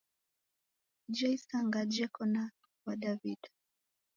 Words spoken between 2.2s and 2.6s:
ja